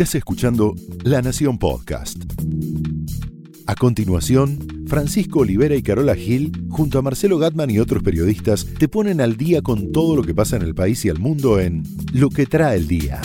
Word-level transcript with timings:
Estás 0.00 0.14
escuchando 0.14 0.74
La 1.04 1.20
Nación 1.20 1.58
Podcast. 1.58 2.16
A 3.66 3.74
continuación, 3.74 4.86
Francisco 4.86 5.40
Olivera 5.40 5.76
y 5.76 5.82
Carola 5.82 6.14
Gil, 6.14 6.52
junto 6.70 6.98
a 6.98 7.02
Marcelo 7.02 7.36
Gatman 7.36 7.68
y 7.68 7.80
otros 7.80 8.02
periodistas, 8.02 8.64
te 8.64 8.88
ponen 8.88 9.20
al 9.20 9.36
día 9.36 9.60
con 9.60 9.92
todo 9.92 10.16
lo 10.16 10.22
que 10.22 10.34
pasa 10.34 10.56
en 10.56 10.62
el 10.62 10.74
país 10.74 11.04
y 11.04 11.08
el 11.08 11.18
mundo 11.18 11.60
en 11.60 11.82
Lo 12.14 12.30
que 12.30 12.46
trae 12.46 12.78
el 12.78 12.88
día. 12.88 13.20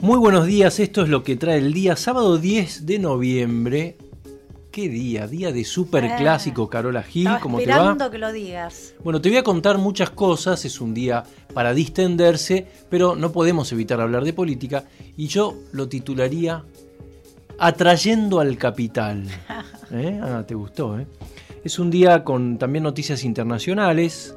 Muy 0.00 0.18
buenos 0.18 0.48
días, 0.48 0.80
esto 0.80 1.04
es 1.04 1.08
lo 1.08 1.22
que 1.22 1.36
trae 1.36 1.58
el 1.58 1.72
día, 1.72 1.94
sábado 1.94 2.38
10 2.38 2.86
de 2.86 2.98
noviembre. 2.98 3.98
¿Qué 4.78 4.88
día? 4.88 5.26
Día 5.26 5.50
de 5.50 5.64
super 5.64 6.08
clásico, 6.18 6.70
Carola 6.70 7.02
Gil, 7.02 7.22
Estaba 7.26 7.40
¿cómo 7.40 7.58
te 7.58 7.66
va? 7.66 7.72
esperando 7.72 8.12
que 8.12 8.18
lo 8.18 8.30
digas. 8.30 8.94
Bueno, 9.02 9.20
te 9.20 9.28
voy 9.28 9.38
a 9.38 9.42
contar 9.42 9.76
muchas 9.76 10.10
cosas, 10.10 10.64
es 10.64 10.80
un 10.80 10.94
día 10.94 11.24
para 11.52 11.74
distenderse, 11.74 12.64
pero 12.88 13.16
no 13.16 13.32
podemos 13.32 13.72
evitar 13.72 14.00
hablar 14.00 14.22
de 14.22 14.32
política 14.32 14.84
y 15.16 15.26
yo 15.26 15.56
lo 15.72 15.88
titularía 15.88 16.62
Atrayendo 17.58 18.38
al 18.38 18.56
Capital. 18.56 19.24
¿Eh? 19.90 20.20
Ah, 20.22 20.44
te 20.46 20.54
gustó, 20.54 20.96
¿eh? 21.00 21.08
Es 21.64 21.80
un 21.80 21.90
día 21.90 22.22
con 22.22 22.56
también 22.56 22.84
noticias 22.84 23.24
internacionales. 23.24 24.36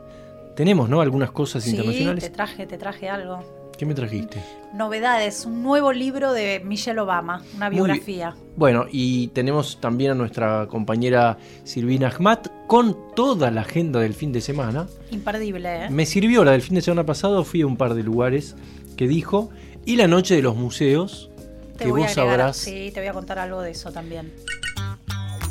Tenemos, 0.56 0.90
¿no? 0.90 1.02
Algunas 1.02 1.30
cosas 1.30 1.66
Sí, 1.66 1.70
internacionales. 1.70 2.24
te 2.24 2.30
traje, 2.32 2.66
te 2.66 2.80
traje 2.80 3.10
algo. 3.10 3.61
¿Qué 3.82 3.88
me 3.88 3.96
trajiste? 3.96 4.44
Novedades, 4.76 5.44
un 5.48 5.64
nuevo 5.64 5.92
libro 5.92 6.34
de 6.34 6.62
Michelle 6.64 7.00
Obama, 7.00 7.42
una 7.56 7.68
biografía. 7.68 8.36
Bueno, 8.56 8.86
y 8.92 9.30
tenemos 9.30 9.82
también 9.82 10.12
a 10.12 10.14
nuestra 10.14 10.68
compañera 10.68 11.40
Silvina 11.64 12.10
Ahmad 12.10 12.42
con 12.68 12.96
toda 13.16 13.50
la 13.50 13.62
agenda 13.62 14.00
del 14.00 14.14
fin 14.14 14.32
de 14.32 14.40
semana. 14.40 14.86
Imperdible, 15.10 15.86
¿eh? 15.86 15.90
Me 15.90 16.06
sirvió 16.06 16.44
la 16.44 16.52
del 16.52 16.62
fin 16.62 16.76
de 16.76 16.84
semana 16.84 17.08
pasado, 17.08 17.44
fui 17.44 17.62
a 17.62 17.66
un 17.66 17.76
par 17.76 17.96
de 17.96 18.04
lugares 18.04 18.56
que 18.98 19.08
dijo, 19.08 19.50
y 19.84 19.96
la 19.96 20.08
noche 20.08 20.36
de 20.36 20.44
los 20.44 20.56
museos, 20.56 21.32
Te 21.76 21.86
que 21.86 21.90
voy 21.90 22.04
a 22.04 22.06
vos 22.06 22.18
agregar, 22.20 22.38
sabrás. 22.38 22.58
Sí, 22.58 22.92
te 22.94 23.00
voy 23.00 23.10
a 23.10 23.14
contar 23.14 23.40
algo 23.40 23.62
de 23.62 23.72
eso 23.72 23.92
también. 23.92 24.32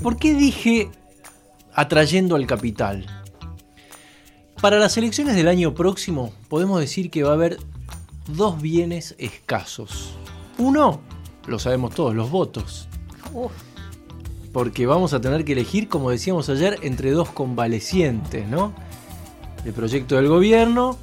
¿Por 0.04 0.18
qué 0.18 0.34
dije 0.34 0.88
atrayendo 1.74 2.36
al 2.36 2.46
capital? 2.46 3.06
Para 4.60 4.78
las 4.78 4.96
elecciones 4.98 5.34
del 5.34 5.48
año 5.48 5.74
próximo 5.74 6.32
podemos 6.48 6.78
decir 6.78 7.10
que 7.10 7.22
va 7.22 7.30
a 7.30 7.34
haber 7.34 7.56
dos 8.36 8.60
bienes 8.60 9.14
escasos. 9.18 10.14
Uno, 10.58 11.00
lo 11.46 11.58
sabemos 11.58 11.94
todos, 11.94 12.14
los 12.14 12.30
votos. 12.30 12.88
Uf, 13.32 13.52
Porque 14.52 14.86
vamos 14.86 15.12
a 15.14 15.20
tener 15.20 15.44
que 15.44 15.52
elegir, 15.52 15.88
como 15.88 16.10
decíamos 16.10 16.48
ayer, 16.48 16.78
entre 16.82 17.10
dos 17.12 17.30
convalecientes, 17.30 18.46
¿no? 18.48 18.72
El 19.64 19.72
proyecto 19.72 20.16
del 20.16 20.28
gobierno, 20.28 20.98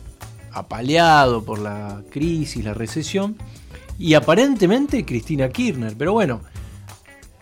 apaleado 0.52 1.44
por 1.44 1.60
la 1.60 2.04
crisis, 2.10 2.64
la 2.64 2.74
recesión, 2.74 3.38
y 4.00 4.14
aparentemente 4.14 5.06
Cristina 5.06 5.50
Kirchner. 5.50 5.96
Pero 5.98 6.14
bueno, 6.14 6.42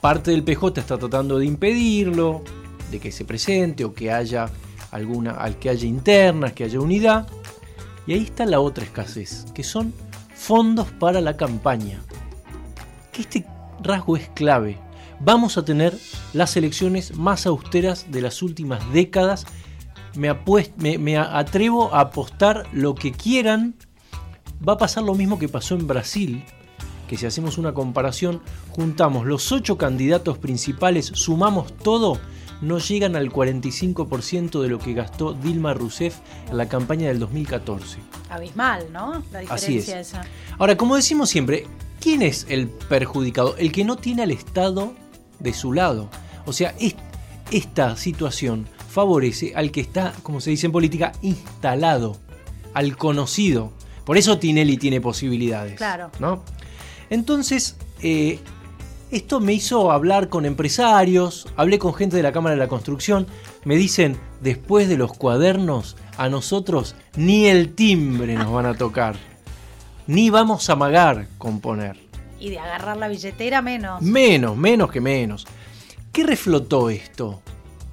parte 0.01 0.31
del 0.31 0.43
PJ 0.43 0.79
está 0.79 0.97
tratando 0.97 1.37
de 1.39 1.45
impedirlo, 1.45 2.43
de 2.91 2.99
que 2.99 3.11
se 3.11 3.25
presente 3.25 3.83
o 3.83 3.93
que 3.93 4.11
haya 4.11 4.49
alguna, 4.91 5.31
al 5.31 5.57
que 5.57 5.69
haya 5.69 5.87
internas, 5.87 6.53
que 6.53 6.63
haya 6.63 6.79
unidad. 6.79 7.27
Y 8.07 8.13
ahí 8.13 8.23
está 8.23 8.45
la 8.45 8.59
otra 8.59 8.83
escasez, 8.83 9.45
que 9.53 9.63
son 9.63 9.93
fondos 10.35 10.87
para 10.91 11.21
la 11.21 11.37
campaña. 11.37 12.01
Que 13.11 13.21
este 13.21 13.45
rasgo 13.81 14.17
es 14.17 14.29
clave. 14.29 14.77
Vamos 15.19 15.57
a 15.57 15.65
tener 15.65 15.97
las 16.33 16.55
elecciones 16.57 17.15
más 17.15 17.45
austeras 17.45 18.11
de 18.11 18.21
las 18.21 18.41
últimas 18.41 18.91
décadas. 18.91 19.45
Me, 20.15 20.35
me- 20.97 21.17
atrevo 21.17 21.93
a 21.93 22.01
apostar 22.01 22.67
lo 22.73 22.95
que 22.95 23.11
quieran. 23.11 23.75
Va 24.67 24.73
a 24.73 24.77
pasar 24.77 25.03
lo 25.03 25.15
mismo 25.15 25.39
que 25.39 25.49
pasó 25.49 25.75
en 25.75 25.87
Brasil, 25.87 26.43
que 27.07 27.17
si 27.17 27.25
hacemos 27.25 27.57
una 27.57 27.73
comparación, 27.73 28.41
juntamos 28.69 29.25
los 29.25 29.51
ocho 29.51 29.77
candidatos 29.77 30.37
principales, 30.37 31.07
sumamos 31.13 31.75
todo, 31.77 32.19
no 32.61 32.77
llegan 32.79 33.15
al 33.15 33.29
45% 33.31 34.61
de 34.61 34.69
lo 34.69 34.79
que 34.79 34.93
gastó 34.93 35.33
Dilma 35.33 35.73
Rousseff 35.73 36.15
en 36.49 36.57
la 36.57 36.67
campaña 36.67 37.07
del 37.07 37.19
2014. 37.19 37.99
abismal, 38.29 38.87
¿no? 38.91 39.23
La 39.31 39.39
Así 39.49 39.73
diferencia 39.77 39.99
es. 39.99 40.07
esa. 40.09 40.21
Ahora, 40.57 40.75
como 40.77 40.95
decimos 40.95 41.29
siempre, 41.29 41.67
¿quién 41.99 42.21
es 42.21 42.45
el 42.49 42.67
perjudicado? 42.67 43.55
El 43.57 43.71
que 43.71 43.83
no 43.85 43.95
tiene 43.97 44.23
al 44.23 44.31
Estado 44.31 44.93
de 45.39 45.53
su 45.53 45.73
lado. 45.73 46.09
O 46.45 46.53
sea, 46.53 46.73
es- 46.79 46.95
esta 47.51 47.95
situación 47.97 48.67
favorece 48.89 49.53
al 49.55 49.71
que 49.71 49.81
está, 49.81 50.13
como 50.23 50.41
se 50.41 50.49
dice 50.49 50.65
en 50.65 50.71
política, 50.71 51.11
instalado, 51.21 52.17
al 52.73 52.97
conocido. 52.97 53.71
Por 54.05 54.17
eso 54.17 54.37
Tinelli 54.39 54.77
tiene 54.77 55.01
posibilidades. 55.01 55.75
Claro. 55.75 56.09
¿no? 56.19 56.43
Entonces, 57.09 57.75
eh, 58.01 58.39
esto 59.15 59.39
me 59.39 59.53
hizo 59.53 59.93
hablar 59.93 60.27
con 60.27 60.45
empresarios, 60.45 61.47
hablé 61.55 61.79
con 61.79 61.93
gente 61.93 62.17
de 62.17 62.23
la 62.23 62.33
Cámara 62.33 62.55
de 62.55 62.59
la 62.59 62.67
Construcción, 62.67 63.27
me 63.63 63.77
dicen, 63.77 64.17
después 64.41 64.89
de 64.89 64.97
los 64.97 65.13
cuadernos, 65.13 65.95
a 66.17 66.27
nosotros 66.27 66.95
ni 67.15 67.45
el 67.45 67.75
timbre 67.75 68.35
nos 68.35 68.51
van 68.51 68.65
a 68.65 68.73
tocar, 68.73 69.15
ni 70.05 70.29
vamos 70.29 70.69
a 70.69 70.73
amagar 70.73 71.29
componer. 71.37 71.97
Y 72.41 72.49
de 72.49 72.59
agarrar 72.59 72.97
la 72.97 73.07
billetera 73.07 73.61
menos. 73.61 74.01
Menos, 74.01 74.57
menos 74.57 74.91
que 74.91 74.99
menos. 74.99 75.47
¿Qué 76.11 76.25
reflotó 76.25 76.89
esto? 76.89 77.41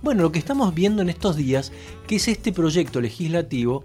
Bueno, 0.03 0.23
lo 0.23 0.33
que 0.33 0.41
estamos 0.41 0.75
viendo 0.75 1.03
en 1.03 1.09
estos 1.09 1.37
días, 1.37 1.71
que 2.09 2.17
es 2.17 2.27
este 2.27 2.51
proyecto 2.53 3.01
legislativo 3.01 3.85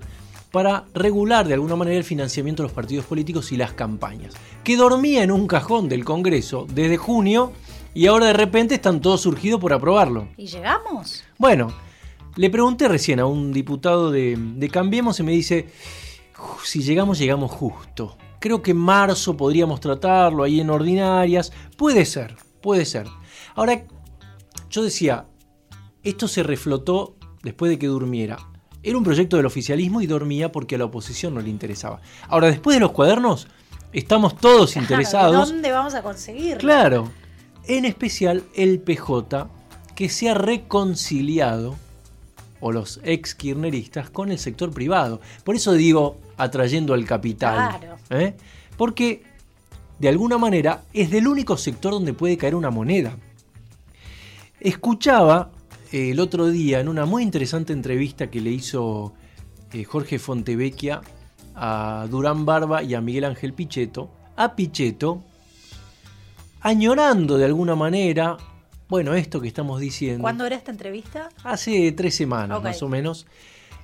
para 0.57 0.85
regular 0.95 1.47
de 1.47 1.53
alguna 1.53 1.75
manera 1.75 1.99
el 1.99 2.03
financiamiento 2.03 2.63
de 2.63 2.69
los 2.69 2.73
partidos 2.73 3.05
políticos 3.05 3.51
y 3.51 3.57
las 3.57 3.73
campañas, 3.73 4.33
que 4.63 4.75
dormía 4.75 5.21
en 5.21 5.29
un 5.29 5.45
cajón 5.45 5.87
del 5.87 6.03
Congreso 6.03 6.65
desde 6.73 6.97
junio 6.97 7.53
y 7.93 8.07
ahora 8.07 8.25
de 8.25 8.33
repente 8.33 8.73
están 8.73 8.99
todos 8.99 9.21
surgidos 9.21 9.61
por 9.61 9.71
aprobarlo. 9.71 10.29
¿Y 10.35 10.47
llegamos? 10.47 11.23
Bueno, 11.37 11.71
le 12.37 12.49
pregunté 12.49 12.87
recién 12.87 13.19
a 13.19 13.27
un 13.27 13.53
diputado 13.53 14.09
de, 14.09 14.35
de 14.35 14.69
Cambiemos 14.69 15.19
y 15.19 15.23
me 15.23 15.31
dice, 15.31 15.67
"Uf, 16.39 16.65
si 16.65 16.81
llegamos, 16.81 17.19
llegamos 17.19 17.51
justo. 17.51 18.17
Creo 18.39 18.63
que 18.63 18.71
en 18.71 18.77
marzo 18.77 19.37
podríamos 19.37 19.79
tratarlo 19.79 20.41
ahí 20.41 20.59
en 20.59 20.71
ordinarias. 20.71 21.53
Puede 21.77 22.03
ser, 22.03 22.35
puede 22.63 22.85
ser. 22.85 23.05
Ahora, 23.53 23.85
yo 24.71 24.81
decía, 24.81 25.27
esto 26.01 26.27
se 26.27 26.41
reflotó 26.41 27.15
después 27.43 27.69
de 27.69 27.77
que 27.77 27.85
durmiera. 27.85 28.39
Era 28.83 28.97
un 28.97 29.03
proyecto 29.03 29.37
del 29.37 29.45
oficialismo 29.45 30.01
y 30.01 30.07
dormía 30.07 30.51
porque 30.51 30.75
a 30.75 30.77
la 30.77 30.85
oposición 30.85 31.33
no 31.33 31.41
le 31.41 31.49
interesaba. 31.49 31.99
Ahora, 32.27 32.47
después 32.47 32.75
de 32.75 32.79
los 32.79 32.91
cuadernos, 32.91 33.47
estamos 33.91 34.37
todos 34.37 34.71
Claro, 34.73 34.83
interesados. 34.83 35.49
¿Dónde 35.49 35.71
vamos 35.71 35.93
a 35.93 36.01
conseguirlo? 36.01 36.59
Claro, 36.59 37.11
en 37.67 37.85
especial 37.85 38.43
el 38.55 38.79
PJ 38.79 39.49
que 39.95 40.09
se 40.09 40.29
ha 40.29 40.35
reconciliado, 40.35 41.75
o 42.59 42.71
los 42.71 42.99
ex 43.03 43.35
kirchneristas, 43.35 44.09
con 44.09 44.31
el 44.31 44.39
sector 44.39 44.71
privado. 44.71 45.21
Por 45.43 45.55
eso 45.55 45.73
digo, 45.73 46.17
atrayendo 46.37 46.93
al 46.93 47.05
capital. 47.05 47.79
Claro. 47.79 47.97
¿eh? 48.11 48.35
Porque, 48.77 49.23
de 49.99 50.09
alguna 50.09 50.37
manera, 50.37 50.83
es 50.93 51.09
del 51.09 51.27
único 51.27 51.57
sector 51.57 51.93
donde 51.93 52.13
puede 52.13 52.37
caer 52.37 52.55
una 52.55 52.69
moneda. 52.69 53.17
Escuchaba 54.59 55.51
el 55.91 56.19
otro 56.19 56.47
día 56.47 56.79
en 56.79 56.87
una 56.87 57.05
muy 57.05 57.23
interesante 57.23 57.73
entrevista 57.73 58.29
que 58.29 58.41
le 58.41 58.51
hizo 58.51 59.13
eh, 59.71 59.83
Jorge 59.83 60.19
Fontevecchia 60.19 61.01
a 61.55 62.07
Durán 62.09 62.45
Barba 62.45 62.83
y 62.83 62.93
a 62.93 63.01
Miguel 63.01 63.25
Ángel 63.25 63.53
Pichetto, 63.53 64.11
a 64.35 64.55
Pichetto, 64.55 65.23
añorando 66.61 67.37
de 67.37 67.45
alguna 67.45 67.75
manera, 67.75 68.37
bueno, 68.89 69.13
esto 69.13 69.41
que 69.41 69.47
estamos 69.47 69.79
diciendo, 69.79 70.21
¿Cuándo 70.21 70.45
era 70.45 70.55
esta 70.55 70.71
entrevista? 70.71 71.29
hace 71.43 71.91
tres 71.93 72.15
semanas 72.15 72.61
más 72.61 72.81
o 72.83 72.89
menos, 72.89 73.25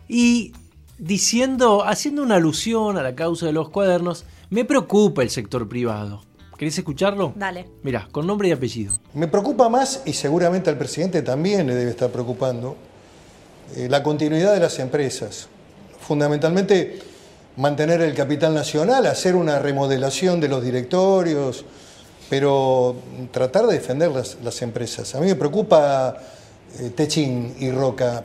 y 0.08 0.54
diciendo, 0.98 1.84
haciendo 1.86 2.22
una 2.22 2.36
alusión 2.36 2.98
a 2.98 3.04
la 3.04 3.16
causa 3.16 3.48
de 3.48 3.54
los 3.54 3.70
cuadernos, 3.70 4.26
me 4.50 4.66
preocupa 4.66 5.24
el 5.24 5.30
sector 5.30 5.68
privado. 5.68 6.24
¿Querés 6.64 6.78
escucharlo? 6.78 7.34
Dale. 7.36 7.66
Mirá, 7.84 8.08
con 8.10 8.26
nombre 8.26 8.48
y 8.48 8.54
apellido. 8.54 8.96
Me 9.16 9.28
preocupa 9.28 9.68
más, 9.68 10.04
y 10.06 10.14
seguramente 10.14 10.70
al 10.70 10.78
presidente 10.78 11.22
también 11.22 11.68
le 11.68 11.76
debe 11.76 11.92
estar 11.92 12.10
preocupando, 12.10 12.78
eh, 13.76 13.90
la 13.90 14.02
continuidad 14.02 14.54
de 14.54 14.62
las 14.62 14.80
empresas. 14.80 15.50
Fundamentalmente, 16.00 17.02
mantener 17.58 18.00
el 18.00 18.14
capital 18.14 18.54
nacional, 18.54 19.08
hacer 19.08 19.36
una 19.36 19.60
remodelación 19.60 20.40
de 20.40 20.48
los 20.48 20.64
directorios, 20.64 21.66
pero 22.30 22.96
tratar 23.32 23.68
de 23.68 23.74
defender 23.74 24.12
las, 24.12 24.38
las 24.42 24.62
empresas. 24.62 25.16
A 25.16 25.20
mí 25.20 25.28
me 25.28 25.36
preocupa 25.36 26.16
eh, 26.80 26.92
Techín 26.92 27.56
y 27.60 27.72
Roca. 27.72 28.24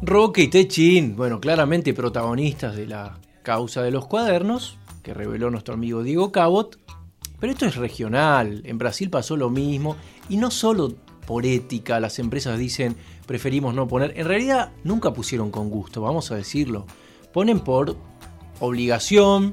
Roque 0.00 0.42
y 0.42 0.48
Techín, 0.48 1.16
bueno, 1.16 1.40
claramente 1.40 1.92
protagonistas 1.92 2.76
de 2.76 2.86
la 2.86 3.18
causa 3.42 3.82
de 3.82 3.90
los 3.90 4.06
cuadernos, 4.06 4.78
que 5.02 5.12
reveló 5.12 5.50
nuestro 5.50 5.74
amigo 5.74 6.04
Diego 6.04 6.30
Cabot, 6.30 6.78
pero 7.40 7.52
esto 7.52 7.66
es 7.66 7.76
regional, 7.76 8.62
en 8.64 8.78
Brasil 8.78 9.10
pasó 9.10 9.36
lo 9.36 9.50
mismo, 9.50 9.96
y 10.28 10.36
no 10.36 10.50
solo 10.50 10.94
por 11.26 11.44
ética 11.44 11.98
las 12.00 12.18
empresas 12.18 12.58
dicen 12.58 12.96
preferimos 13.26 13.74
no 13.74 13.88
poner, 13.88 14.12
en 14.16 14.26
realidad 14.26 14.72
nunca 14.84 15.12
pusieron 15.12 15.50
con 15.50 15.68
gusto, 15.70 16.00
vamos 16.00 16.30
a 16.30 16.36
decirlo, 16.36 16.86
ponen 17.32 17.60
por 17.60 17.96
obligación 18.60 19.52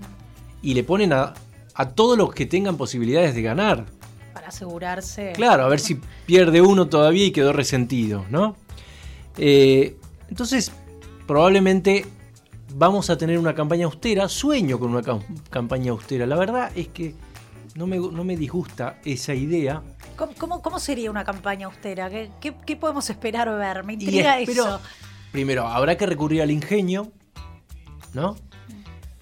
y 0.62 0.76
le 0.76 0.84
ponen 0.84 1.14
a, 1.14 1.34
a 1.74 1.90
todos 1.90 2.18
los 2.18 2.34
que 2.34 2.46
tengan 2.46 2.78
posibilidades 2.78 3.36
de 3.36 3.42
ganar. 3.42 3.86
Para 4.34 4.48
asegurarse. 4.48 5.34
Claro, 5.36 5.64
a 5.66 5.68
ver 5.68 5.80
si 5.80 6.00
pierde 6.26 6.62
uno 6.62 6.88
todavía 6.88 7.26
y 7.26 7.32
quedó 7.32 7.52
resentido, 7.54 8.26
¿no? 8.30 8.56
Eh, 9.38 9.98
entonces, 10.30 10.72
probablemente 11.28 12.06
vamos 12.76 13.10
a 13.10 13.18
tener 13.18 13.38
una 13.40 13.54
campaña 13.54 13.86
austera. 13.86 14.30
Sueño 14.30 14.80
con 14.80 14.92
una 14.92 15.02
cam- 15.02 15.22
campaña 15.50 15.92
austera. 15.92 16.26
La 16.26 16.36
verdad 16.38 16.72
es 16.76 16.88
que 16.88 17.16
no 17.76 17.88
me, 17.88 17.98
no 17.98 18.24
me 18.24 18.36
disgusta 18.38 19.00
esa 19.06 19.34
idea. 19.34 19.82
¿Cómo, 20.16 20.34
cómo, 20.38 20.62
cómo 20.62 20.80
sería 20.80 21.10
una 21.10 21.24
campaña 21.24 21.66
austera? 21.68 22.10
¿Qué, 22.10 22.30
qué, 22.40 22.54
qué 22.66 22.76
podemos 22.76 23.10
esperar 23.10 23.50
ver? 23.58 23.84
Me 23.84 23.94
Y 23.94 23.96
intriga 23.98 24.40
espero- 24.40 24.64
eso. 24.66 24.82
Primero, 25.32 25.68
habrá 25.68 25.98
que 25.98 26.06
recurrir 26.06 26.42
al 26.44 26.52
ingenio, 26.52 27.12
¿no? 28.14 28.36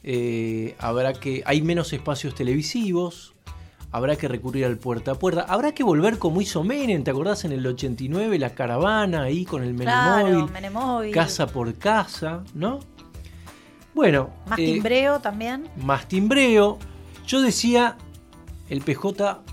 Eh, 0.03 0.75
habrá 0.79 1.13
que. 1.13 1.43
Hay 1.45 1.61
menos 1.61 1.93
espacios 1.93 2.35
televisivos. 2.35 3.33
Habrá 3.93 4.15
que 4.15 4.27
recurrir 4.29 4.65
al 4.65 4.77
puerta 4.77 5.11
a 5.11 5.15
puerta. 5.15 5.41
Habrá 5.41 5.73
que 5.73 5.83
volver 5.83 6.17
como 6.17 6.39
hizo 6.41 6.63
Menem, 6.63 7.03
¿te 7.03 7.11
acordás? 7.11 7.43
En 7.43 7.51
el 7.51 7.65
89, 7.67 8.39
la 8.39 8.51
caravana 8.55 9.23
ahí 9.23 9.43
con 9.45 9.63
el 9.63 9.75
Claro, 9.75 10.25
Menemóvil. 10.25 10.51
Menemóvil. 10.53 11.13
casa 11.13 11.47
por 11.47 11.73
casa, 11.75 12.43
¿no? 12.53 12.79
Bueno. 13.93 14.29
Más 14.47 14.59
eh, 14.59 14.65
timbreo 14.65 15.19
también. 15.19 15.67
más 15.77 16.07
timbreo. 16.07 16.77
Yo 17.27 17.41
decía 17.41 17.97
el 18.71 18.79
PJ 18.79 19.43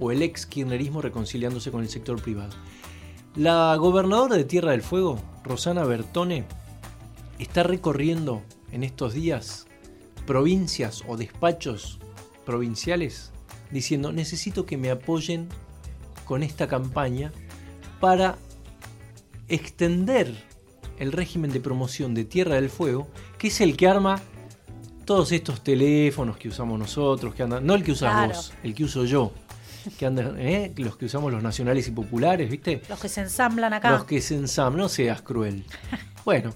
o 0.00 0.10
el 0.10 0.20
ex 0.20 0.46
kirchnerismo 0.46 1.00
reconciliándose 1.00 1.70
con 1.70 1.82
el 1.82 1.88
sector 1.88 2.20
privado. 2.20 2.52
La 3.36 3.74
gobernadora 3.76 4.36
de 4.36 4.42
Tierra 4.42 4.72
del 4.72 4.82
Fuego, 4.82 5.22
Rosana 5.44 5.84
Bertone, 5.84 6.44
está 7.38 7.62
recorriendo 7.62 8.42
en 8.72 8.82
estos 8.82 9.14
días 9.14 9.68
provincias 10.26 11.04
o 11.06 11.16
despachos 11.16 12.00
provinciales 12.44 13.30
diciendo 13.70 14.12
necesito 14.12 14.66
que 14.66 14.76
me 14.76 14.90
apoyen 14.90 15.48
con 16.24 16.42
esta 16.42 16.66
campaña 16.66 17.32
para 18.00 18.38
extender 19.46 20.34
el 20.98 21.12
régimen 21.12 21.52
de 21.52 21.60
promoción 21.60 22.12
de 22.12 22.24
Tierra 22.24 22.56
del 22.56 22.70
Fuego, 22.70 23.06
que 23.38 23.48
es 23.48 23.60
el 23.60 23.76
que 23.76 23.86
arma 23.86 24.20
todos 25.04 25.32
estos 25.32 25.62
teléfonos 25.62 26.36
que 26.36 26.48
usamos 26.48 26.78
nosotros, 26.78 27.34
que 27.34 27.42
andan, 27.42 27.66
no 27.66 27.74
el 27.74 27.82
que 27.84 27.92
usas 27.92 28.12
Claro. 28.12 28.34
vos, 28.34 28.52
el 28.62 28.74
que 28.74 28.84
uso 28.84 29.04
yo, 29.04 29.32
que 29.98 30.06
andan, 30.06 30.36
¿eh? 30.38 30.72
los 30.76 30.96
que 30.96 31.06
usamos 31.06 31.32
los 31.32 31.42
nacionales 31.42 31.86
y 31.88 31.90
populares, 31.90 32.50
¿viste? 32.50 32.82
Los 32.88 33.00
que 33.00 33.08
se 33.08 33.20
ensamblan 33.20 33.72
acá. 33.72 33.90
Los 33.90 34.04
que 34.04 34.20
se 34.20 34.34
ensamblan, 34.34 34.82
no 34.82 34.88
seas 34.88 35.22
cruel. 35.22 35.64
Bueno, 36.24 36.54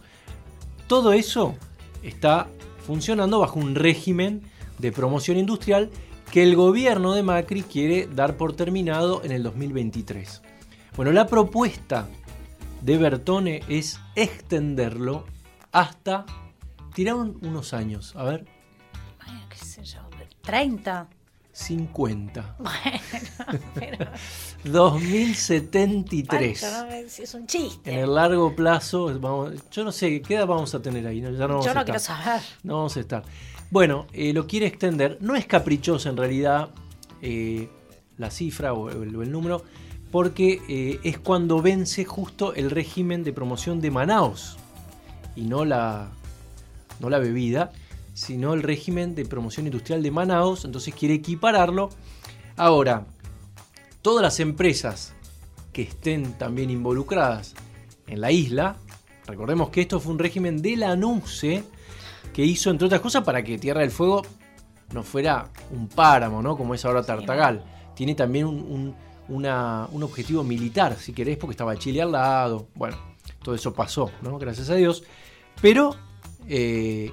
todo 0.87 1.13
eso 1.13 1.55
está 2.03 2.49
funcionando 2.87 3.39
bajo 3.41 3.61
un 3.61 3.75
régimen 3.75 4.41
de 4.79 4.93
promoción 4.93 5.37
industrial 5.37 5.91
que 6.33 6.43
el 6.43 6.57
gobierno 6.57 7.13
de 7.13 7.23
Macri 7.23 7.63
quiere 7.63 8.07
dar 8.07 8.39
por 8.39 8.57
terminado 8.57 9.23
en 9.25 9.33
el 9.33 9.43
2023. 9.43 10.41
Bueno, 10.97 11.13
la 11.13 11.27
propuesta 11.27 12.09
de 12.81 12.97
Bertone 12.97 13.61
es 13.69 14.01
extenderlo 14.15 15.27
hasta 15.71 16.25
tirar 16.99 17.15
un- 17.15 17.39
unos 17.43 17.75
años, 17.75 18.13
a 18.17 18.25
ver, 18.25 18.45
Bueno, 19.25 19.41
qué 19.49 19.57
sé 19.57 19.85
yo, 19.85 20.01
30. 20.43 21.07
50, 21.53 22.57
Bueno, 22.59 23.61
pero. 23.75 24.07
2073. 24.65 26.61
Pancho, 26.61 26.77
no 26.77 26.87
me- 26.91 27.09
si 27.09 27.23
es 27.23 27.35
un 27.35 27.47
chiste. 27.47 27.93
En 27.93 28.01
el 28.01 28.15
largo 28.17 28.55
plazo, 28.57 29.17
vamos, 29.21 29.53
yo 29.71 29.85
no 29.85 29.93
sé 29.93 30.21
qué 30.23 30.35
edad 30.35 30.47
vamos 30.49 30.75
a 30.75 30.83
tener 30.83 31.07
ahí, 31.07 31.21
¿no? 31.21 31.31
ya 31.31 31.47
no 31.47 31.55
vamos 31.61 31.65
Yo 31.67 31.71
a 31.71 31.75
no 31.75 31.81
estar. 31.81 31.85
quiero 31.85 32.01
saber. 32.01 32.43
No 32.65 32.77
vamos 32.79 32.97
a 32.97 33.01
estar. 33.01 33.23
Bueno, 33.71 34.07
eh, 34.13 34.33
lo 34.33 34.47
quiere 34.49 34.67
extender. 34.67 35.19
No 35.21 35.37
es 35.37 35.47
caprichoso 35.47 36.09
en 36.09 36.17
realidad 36.17 36.71
eh, 37.23 37.69
la 38.17 38.31
cifra 38.33 38.73
o 38.73 38.91
el, 38.91 39.15
o 39.15 39.23
el 39.23 39.31
número, 39.31 39.63
porque 40.11 40.61
eh, 40.69 40.99
es 41.05 41.19
cuando 41.19 41.61
vence 41.63 42.05
justo 42.05 42.55
el 42.55 42.71
régimen 42.73 43.23
de 43.25 43.33
promoción 43.33 43.81
de 43.81 43.91
Manaos 43.93 44.57
y 45.37 45.43
no 45.43 45.65
la, 45.65 46.09
no 47.01 47.11
la 47.11 47.19
bebida, 47.19 47.73
sino 48.15 48.55
el 48.55 48.63
régimen 48.63 49.15
de 49.15 49.25
promoción 49.25 49.67
industrial 49.67 50.03
de 50.03 50.11
Manaos. 50.11 50.65
Entonces 50.65 50.95
quiere 50.95 51.15
equipararlo. 51.15 51.91
Ahora, 52.57 53.07
todas 54.03 54.23
las 54.23 54.41
empresas 54.41 55.15
que 55.73 55.83
estén 55.83 56.33
también 56.35 56.71
involucradas 56.71 57.55
en 58.07 58.21
la 58.21 58.33
isla, 58.33 58.77
recordemos 59.27 59.71
que 59.71 59.83
esto 59.83 60.01
fue 60.01 60.13
un 60.13 60.19
régimen 60.19 60.61
de 60.63 60.77
la 60.77 60.97
NUCE 60.97 61.63
que 62.33 62.45
hizo, 62.45 62.71
entre 62.71 62.87
otras 62.87 63.01
cosas, 63.01 63.23
para 63.25 63.43
que 63.45 63.59
Tierra 63.59 63.81
del 63.83 63.91
Fuego 63.91 64.23
no 64.93 65.03
fuera 65.03 65.51
un 65.71 65.89
páramo, 65.89 66.43
¿no? 66.43 66.57
Como 66.57 66.75
es 66.75 66.85
ahora 66.85 67.03
Tartagal. 67.03 67.65
Tiene 67.95 68.15
también 68.15 68.47
un, 68.47 68.57
un- 68.63 68.95
una- 69.29 69.87
un 69.93 70.03
objetivo 70.03 70.43
militar, 70.43 70.97
si 70.99 71.13
querés, 71.13 71.37
porque 71.37 71.53
estaba 71.53 71.77
Chile 71.77 72.01
al 72.01 72.13
lado. 72.13 72.69
Bueno, 72.75 72.97
todo 73.43 73.55
eso 73.55 73.75
pasó, 73.75 74.11
¿no? 74.23 74.39
Gracias 74.39 74.71
a 74.71 74.75
Dios. 74.75 75.05
Pero 75.61 75.95
eh, 76.49 77.13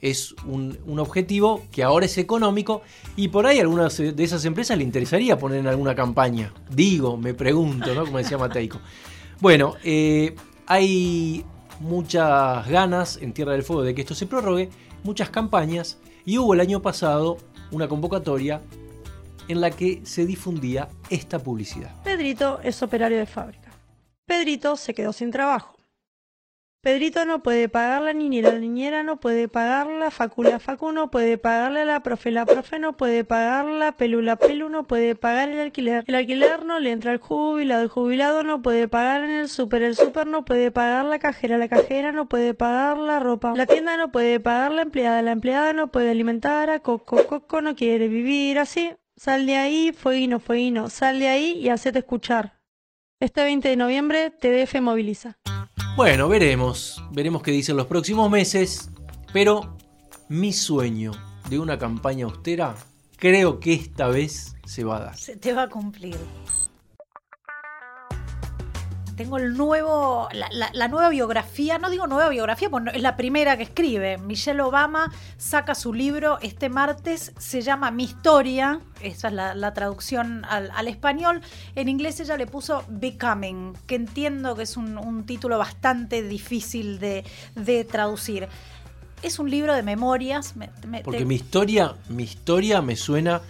es 0.00 0.34
un, 0.46 0.78
objetivo 0.98 1.62
que 1.70 1.82
ahora 1.82 2.06
es 2.06 2.18
económico 2.18 2.82
y 3.16 3.28
por 3.28 3.46
ahí 3.46 3.58
a 3.58 3.62
algunas 3.62 3.96
de 3.96 4.24
esas 4.24 4.44
empresas 4.44 4.76
le 4.76 4.84
interesaría 4.84 5.38
poner 5.38 5.60
en 5.60 5.68
alguna 5.68 5.94
campaña. 5.94 6.52
Digo, 6.70 7.16
me 7.16 7.34
pregunto, 7.34 7.94
¿no? 7.94 8.04
Como 8.04 8.18
decía 8.18 8.36
Mateico. 8.36 8.80
Bueno, 9.40 9.74
eh, 9.84 10.34
hay 10.66 11.44
muchas 11.80 12.68
ganas 12.68 13.18
en 13.20 13.32
Tierra 13.32 13.52
del 13.52 13.62
Fuego 13.62 13.82
de 13.82 13.94
que 13.94 14.02
esto 14.02 14.14
se 14.14 14.26
prorrogue, 14.26 14.70
muchas 15.04 15.30
campañas 15.30 15.98
y 16.24 16.38
hubo 16.38 16.54
el 16.54 16.60
año 16.60 16.82
pasado 16.82 17.38
una 17.70 17.88
convocatoria 17.88 18.60
en 19.48 19.60
la 19.60 19.70
que 19.70 20.00
se 20.04 20.26
difundía 20.26 20.88
esta 21.10 21.38
publicidad. 21.38 21.90
Pedrito 22.02 22.60
es 22.62 22.82
operario 22.82 23.18
de 23.18 23.26
fábrica. 23.26 23.70
Pedrito 24.26 24.76
se 24.76 24.94
quedó 24.94 25.12
sin 25.12 25.30
trabajo. 25.30 25.71
Pedrito 26.84 27.24
no 27.24 27.44
puede 27.44 27.68
pagar 27.68 28.02
la 28.02 28.12
niñera, 28.12 28.50
la 28.50 28.58
niñera 28.58 29.04
no 29.04 29.20
puede 29.20 29.46
pagar 29.46 29.86
la 29.86 30.10
facu, 30.10 30.42
la 30.42 30.58
facu 30.58 30.90
no 30.90 31.12
puede 31.12 31.38
pagarle 31.38 31.82
a 31.82 31.84
la 31.84 32.02
profe, 32.02 32.32
la 32.32 32.44
profe 32.44 32.80
no 32.80 32.96
puede 32.96 33.22
pagar 33.22 33.66
la 33.66 33.96
pelu, 33.96 34.20
la 34.20 34.34
pelu 34.34 34.68
no 34.68 34.82
puede 34.82 35.14
pagar 35.14 35.50
el 35.50 35.60
alquiler, 35.60 36.02
el 36.08 36.14
alquiler 36.16 36.64
no 36.64 36.80
le 36.80 36.90
entra 36.90 37.12
al 37.12 37.18
jubilado, 37.18 37.84
el 37.84 37.88
jubilado 37.88 38.42
no 38.42 38.62
puede 38.62 38.88
pagar 38.88 39.22
en 39.22 39.30
el 39.30 39.48
súper, 39.48 39.82
el 39.82 39.94
súper 39.94 40.26
no 40.26 40.44
puede 40.44 40.72
pagar 40.72 41.04
la 41.04 41.20
cajera, 41.20 41.56
la 41.56 41.68
cajera 41.68 42.10
no 42.10 42.28
puede 42.28 42.52
pagar 42.52 42.98
la 42.98 43.20
ropa, 43.20 43.54
la 43.54 43.66
tienda 43.66 43.96
no 43.96 44.10
puede 44.10 44.40
pagar 44.40 44.72
la 44.72 44.82
empleada, 44.82 45.22
la 45.22 45.30
empleada 45.30 45.72
no 45.72 45.92
puede 45.92 46.10
alimentar 46.10 46.68
a 46.68 46.80
Coco, 46.80 47.24
Coco 47.28 47.62
no 47.62 47.76
quiere 47.76 48.08
vivir 48.08 48.58
así, 48.58 48.90
sal 49.16 49.46
de 49.46 49.56
ahí, 49.56 49.92
fueguino, 49.92 50.40
fueguino, 50.40 50.90
sal 50.90 51.20
de 51.20 51.28
ahí 51.28 51.52
y 51.52 51.68
hacete 51.68 52.00
escuchar. 52.00 52.58
Este 53.20 53.44
20 53.44 53.68
de 53.68 53.76
noviembre 53.76 54.30
TDF 54.30 54.80
moviliza. 54.80 55.38
Bueno, 55.94 56.26
veremos, 56.26 57.04
veremos 57.10 57.42
qué 57.42 57.50
dicen 57.50 57.76
los 57.76 57.86
próximos 57.86 58.30
meses, 58.30 58.90
pero 59.30 59.76
mi 60.30 60.54
sueño 60.54 61.12
de 61.50 61.58
una 61.58 61.78
campaña 61.78 62.24
austera 62.24 62.74
creo 63.18 63.60
que 63.60 63.74
esta 63.74 64.08
vez 64.08 64.56
se 64.64 64.84
va 64.84 64.96
a 64.96 65.00
dar. 65.00 65.18
Se 65.18 65.36
te 65.36 65.52
va 65.52 65.64
a 65.64 65.68
cumplir. 65.68 66.16
Tengo 69.16 69.36
el 69.36 69.54
nuevo, 69.56 70.28
la, 70.32 70.48
la- 70.52 70.70
la 70.72 70.88
nueva 70.88 71.08
biografía, 71.10 71.78
no 71.78 71.90
digo 71.90 72.06
nueva 72.06 72.28
biografía, 72.30 72.70
porque 72.70 72.90
es 72.96 73.02
la 73.02 73.16
primera 73.16 73.56
que 73.56 73.62
escribe. 73.64 74.16
Michelle 74.18 74.60
Obama 74.62 75.12
saca 75.36 75.74
su 75.74 75.92
libro 75.92 76.38
este 76.40 76.68
martes, 76.68 77.32
se 77.38 77.60
llama 77.60 77.90
Mi 77.90 78.04
Historia, 78.04 78.80
esa 79.02 79.28
es 79.28 79.34
la, 79.34 79.54
la 79.54 79.74
traducción 79.74 80.44
al, 80.46 80.70
al 80.74 80.88
español. 80.88 81.42
En 81.74 81.88
inglés 81.88 82.20
ella 82.20 82.36
le 82.36 82.46
puso 82.46 82.84
Becoming, 82.88 83.74
que 83.86 83.96
entiendo 83.96 84.56
que 84.56 84.62
es 84.62 84.76
un, 84.76 84.96
un 84.96 85.24
título 85.24 85.58
bastante 85.58 86.22
difícil 86.22 86.98
de, 86.98 87.24
de 87.54 87.84
traducir. 87.84 88.48
Es 89.22 89.38
un 89.38 89.50
libro 89.50 89.74
de 89.74 89.82
memorias. 89.82 90.56
me- 90.56 90.70
me- 90.88 91.02
Porque 91.02 91.18
te- 91.20 91.24
mi 91.26 91.34
historia, 91.36 91.94
mi 92.08 92.22
historia 92.24 92.80
me 92.82 92.96
suena 92.96 93.40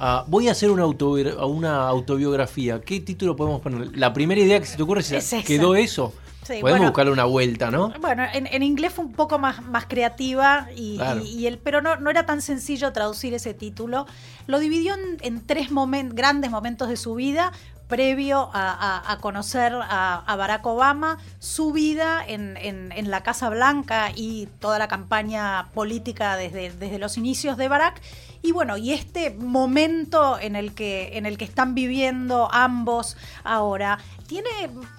a. 0.00 0.24
Voy 0.26 0.48
a 0.48 0.52
hacer 0.52 0.70
una, 0.70 0.84
autobi- 0.84 1.34
una 1.46 1.86
autobiografía. 1.88 2.80
¿Qué 2.80 3.00
título 3.00 3.36
podemos 3.36 3.60
poner? 3.60 3.96
La 3.96 4.12
primera 4.12 4.40
idea 4.40 4.58
que 4.58 4.66
se 4.66 4.76
te 4.76 4.82
ocurre 4.82 5.00
es, 5.00 5.12
Es. 5.12 5.44
¿quedó 5.44 5.74
eso? 5.74 6.12
Sí, 6.42 6.54
Podemos 6.60 6.70
bueno. 6.80 6.86
buscarle 6.86 7.12
una 7.12 7.24
vuelta, 7.26 7.70
¿no? 7.70 7.92
Bueno, 8.00 8.24
en, 8.32 8.48
en 8.48 8.62
inglés 8.64 8.92
fue 8.92 9.04
un 9.04 9.12
poco 9.12 9.38
más, 9.38 9.62
más 9.62 9.84
creativa, 9.86 10.66
y, 10.74 10.96
Claro. 10.96 11.20
y- 11.24 11.28
y 11.28 11.46
el, 11.46 11.58
pero 11.58 11.80
no, 11.80 11.96
no 11.96 12.10
era 12.10 12.26
tan 12.26 12.40
sencillo 12.42 12.92
traducir 12.92 13.34
ese 13.34 13.54
título. 13.54 14.06
Lo 14.48 14.58
dividió 14.58 14.94
en, 14.94 15.18
en 15.20 15.46
tres 15.46 15.68
grandes 16.12 16.50
momentos 16.50 16.88
de 16.88 16.96
su 16.96 17.14
vida, 17.14 17.52
previo 17.86 18.50
a, 18.52 18.70
a- 18.72 19.12
a 19.12 19.18
conocer 19.18 19.74
a, 19.74 20.24
a 20.26 20.36
Barack 20.36 20.64
Obama, 20.66 21.18
su 21.40 21.72
vida 21.72 22.24
en, 22.26 22.56
en- 22.56 22.90
en 22.92 23.10
la 23.10 23.22
Casa 23.22 23.48
Blanca 23.50 24.10
y 24.14 24.48
toda 24.60 24.78
la 24.78 24.88
campaña 24.88 25.68
política 25.74 26.36
desde, 26.36 26.70
desde 26.72 26.98
los 26.98 27.16
inicios 27.18 27.58
de 27.58 27.68
Barack, 27.68 28.00
Y 28.42 28.52
bueno, 28.52 28.76
y 28.76 28.92
este 28.92 29.30
momento 29.30 30.38
en 30.40 30.56
el 30.56 30.74
que, 30.74 31.18
en 31.18 31.26
el 31.26 31.36
que 31.36 31.44
están 31.44 31.74
viviendo 31.74 32.48
ambos 32.52 33.16
ahora, 33.44 33.98
tiene 34.30 34.48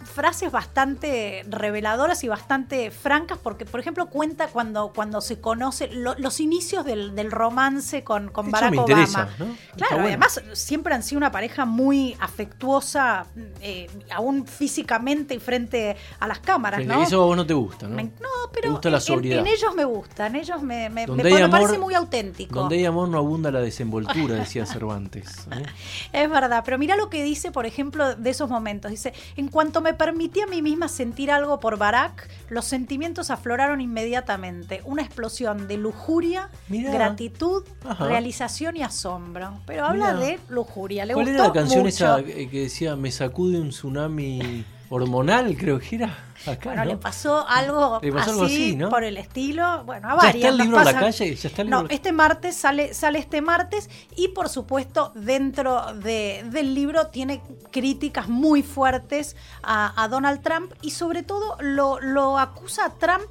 frases 0.03 0.51
bastante 0.51 1.45
reveladoras 1.47 2.21
y 2.25 2.27
bastante 2.27 2.91
francas, 2.91 3.37
porque, 3.41 3.65
por 3.65 3.79
ejemplo, 3.79 4.07
cuenta 4.07 4.47
cuando, 4.47 4.91
cuando 4.93 5.21
se 5.21 5.39
conoce 5.39 5.89
los 5.93 6.41
inicios 6.41 6.83
del, 6.83 7.31
romance 7.31 8.03
con, 8.03 8.27
con 8.27 8.51
Barack 8.51 8.77
Obama. 8.77 9.29
Claro, 9.77 10.01
además 10.01 10.41
siempre 10.51 10.93
han 10.93 11.01
sido 11.01 11.17
una 11.17 11.31
pareja 11.31 11.63
muy 11.63 12.17
afectuosa, 12.19 13.25
eh, 13.61 13.89
aún 14.13 14.45
físicamente 14.45 15.33
y 15.35 15.39
frente 15.39 15.95
a 16.19 16.27
las 16.27 16.39
cámaras, 16.39 16.85
¿no? 16.85 17.01
Eso 17.01 17.23
a 17.23 17.25
vos 17.27 17.37
no 17.37 17.45
te 17.45 17.53
gusta, 17.53 17.87
¿no? 17.87 17.95
no, 17.95 18.29
pero 18.51 18.71
gusta 18.71 18.89
la 18.89 18.99
en, 19.07 19.31
en, 19.31 19.47
ellos 19.47 19.73
me 19.75 19.85
gustan, 19.85 20.35
ellos 20.35 20.61
me, 20.61 20.89
me, 20.89 21.07
parece 21.07 21.79
muy 21.79 21.93
auténtico. 21.93 22.59
Donde 22.59 22.75
hay 22.75 22.85
amor 22.85 23.07
no 23.07 23.19
abunda 23.31 23.49
la 23.49 23.61
desenvoltura, 23.61 24.35
decía 24.35 24.65
Cervantes. 24.65 25.47
¿eh? 25.51 25.63
Es 26.13 26.29
verdad, 26.29 26.63
pero 26.65 26.77
mira 26.77 26.97
lo 26.97 27.09
que 27.09 27.23
dice, 27.23 27.51
por 27.51 27.65
ejemplo, 27.65 28.15
de 28.15 28.29
esos 28.29 28.49
momentos. 28.49 28.91
Dice, 28.91 29.13
en 29.37 29.47
cuanto 29.47 29.81
me 29.81 29.93
permití 29.93 30.41
a 30.41 30.47
mí 30.47 30.61
misma 30.61 30.89
sentir 30.89 31.31
algo 31.31 31.59
por 31.59 31.77
Barack, 31.77 32.29
los 32.49 32.65
sentimientos 32.65 33.31
afloraron 33.31 33.79
inmediatamente. 33.79 34.81
Una 34.83 35.01
explosión 35.01 35.67
de 35.67 35.77
lujuria, 35.77 36.49
gratitud, 36.67 37.63
realización 37.99 38.75
y 38.75 38.83
asombro. 38.83 39.61
Pero 39.65 39.85
habla 39.85 40.13
de 40.13 40.39
lujuria. 40.49 41.05
¿Le 41.05 41.13
¿Cuál 41.13 41.29
era 41.29 41.43
la 41.43 41.53
canción 41.53 41.87
esa 41.87 42.21
que 42.23 42.47
decía 42.49 42.95
me 42.95 43.11
sacude 43.11 43.59
un 43.59 43.69
tsunami 43.69 44.65
hormonal? 44.91 45.55
Creo 45.57 45.79
que 45.79 45.95
era. 45.95 46.17
bueno, 46.63 46.85
le 46.85 46.97
pasó 46.97 47.47
algo 47.47 47.99
así, 48.19 48.77
por 48.89 49.03
el 49.03 49.17
estilo. 49.17 49.83
Bueno, 49.85 50.09
a 50.09 50.15
varias. 50.15 50.33
¿Ya 50.33 50.39
está 50.39 50.49
el 50.49 50.57
libro 50.57 50.79
en 50.79 50.85
la 50.85 50.99
calle? 50.99 51.37
No, 51.65 51.85
este 51.89 52.11
martes 52.11 52.55
sale, 52.55 52.93
sale 52.93 53.19
este 53.19 53.41
martes 53.41 53.89
y 54.15 54.27
por 54.29 54.49
supuesto 54.49 55.11
dentro 55.15 55.93
de, 55.95 56.43
del 56.51 56.75
libro 56.75 57.07
tiene 57.07 57.41
críticas 57.71 58.27
muy 58.27 58.61
fuertes 58.61 59.35
a, 59.63 60.03
a 60.03 60.07
Donald 60.09 60.41
Trump 60.41 60.73
y 60.81 60.91
sobre 60.91 61.23
todo 61.23 61.57
lo, 61.61 61.99
lo 62.01 62.37
acusa 62.37 62.85
a 62.85 62.89
Trump 62.95 63.25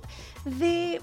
de 0.45 1.01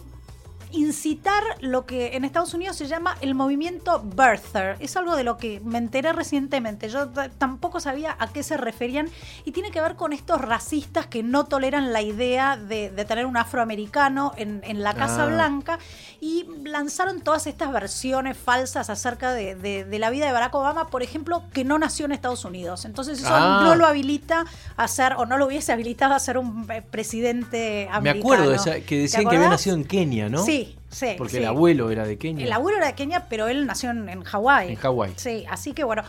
incitar 0.72 1.44
lo 1.62 1.86
que 1.86 2.16
en 2.16 2.26
Estados 2.26 2.54
Unidos 2.54 2.76
se 2.76 2.88
llama 2.88 3.18
el 3.22 3.36
movimiento 3.36 4.00
birther. 4.02 4.76
Es 4.80 4.98
algo 4.98 5.16
de 5.16 5.24
lo 5.24 5.38
que 5.38 5.62
me 5.64 5.78
enteré 5.78 6.14
recientemente. 6.14 6.90
Yo 6.90 7.10
tampoco 7.38 7.80
sabía 7.80 8.16
a 8.20 8.28
qué 8.28 8.44
se 8.44 8.58
referían 8.58 9.10
y 9.46 9.52
tiene 9.52 9.72
que 9.72 9.82
ver 9.82 9.96
con 9.96 10.14
estos 10.14 10.42
racistas 10.42 11.08
que 11.08 11.24
no 11.24 11.46
toleran 11.46 11.94
la 11.94 12.02
idea 12.02 12.58
de, 12.58 12.90
tener 13.08 13.26
un 13.26 13.38
afroamericano 13.38 14.34
en, 14.36 14.84
la 14.84 14.94
Casa 14.94 15.24
ah. 15.24 15.28
Blanca 15.28 15.80
y 16.20 16.46
lanzaron 16.64 17.22
todas 17.22 17.48
estas 17.48 17.72
versiones 17.72 18.38
falsas 18.38 18.90
acerca 18.90 19.34
de, 19.34 19.86
la 19.98 20.10
vida 20.10 20.26
de 20.26 20.32
Barack 20.32 20.54
Obama, 20.56 20.88
por 20.88 21.02
ejemplo, 21.02 21.44
que 21.54 21.64
no 21.64 21.80
nació 21.80 22.06
en 22.06 22.12
Estados 22.12 22.46
Unidos. 22.46 22.86
Entonces 22.86 23.20
eso 23.20 23.30
ah. 23.32 23.62
no 23.64 23.76
lo 23.76 23.86
habilita 23.86 24.46
a 24.76 24.88
ser, 24.88 25.14
o 25.14 25.26
no 25.26 25.38
lo 25.38 25.48
hubiese 25.48 25.72
habilitado 25.72 26.14
a 26.14 26.20
ser 26.20 26.38
un 26.38 26.68
eh, 26.70 26.82
presidente 26.82 27.88
americano. 27.92 28.14
Me 28.14 28.20
acuerdo 28.20 28.84
que 28.86 29.00
decían 29.00 29.28
que 29.30 29.36
había 29.36 29.50
nacido 29.50 29.76
en 29.76 29.86
Kenia, 29.86 30.30
¿no? 30.30 30.44
Sí, 30.44 30.67
Sí, 30.90 31.16
Porque 31.18 31.38
el 31.38 31.46
abuelo 31.46 31.92
era 31.92 32.06
de 32.06 32.18
Kenia. 32.18 32.46
El 32.46 32.52
abuelo 32.54 32.78
era 32.78 32.88
de 32.88 32.96
Kenia, 32.96 33.28
pero 33.30 33.48
él 33.48 33.66
nació 33.66 33.92
en, 33.92 34.08
en 34.08 34.24
Hawái. 34.24 34.70
En 34.70 34.76
Hawái. 34.76 35.14
Sí, 35.18 35.46
así 35.50 35.74
que 35.74 35.84
bueno, 35.84 36.04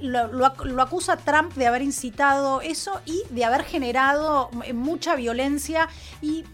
lo, 0.00 0.82
acusa 0.82 1.16
Trump 1.16 1.54
de 1.54 1.66
haber 1.66 1.82
incitado 1.82 2.60
eso 2.60 3.00
y 3.06 3.22
de 3.30 3.44
haber 3.44 3.62
generado 3.62 4.50
mucha 4.74 5.14
violencia 5.14 5.88
y 6.20 6.44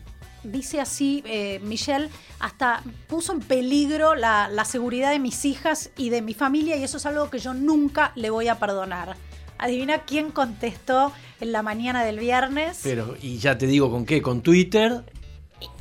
dice 0.45 0.81
así 0.81 1.23
eh, 1.27 1.61
Michelle, 1.63 2.09
hasta 2.41 2.83
puso 3.07 3.33
en 3.33 3.41
peligro 3.41 4.15
la, 4.15 4.49
la, 4.49 4.65
seguridad 4.65 5.11
de 5.11 5.19
mis 5.19 5.45
hijas 5.45 5.91
y 5.97 6.11
de 6.11 6.21
mi 6.21 6.35
familia 6.35 6.77
y 6.77 6.85
eso 6.85 6.97
es 6.97 7.07
algo 7.07 7.31
que 7.31 7.39
yo 7.39 7.55
nunca 7.55 8.13
le 8.17 8.31
voy 8.31 8.49
a 8.49 8.59
perdonar. 8.59 9.17
Adivina 9.59 9.99
quién 10.01 10.31
contestó 10.31 11.13
en 11.41 11.53
la 11.53 11.63
mañana 11.63 12.05
del 12.05 12.19
viernes. 12.19 12.81
Pero, 12.83 13.17
y 13.23 13.39
ya 13.39 13.57
te 13.57 13.67
digo 13.67 13.91
con 13.91 14.05
qué, 14.05 14.21
con 14.21 14.43
Twitter 14.43 15.05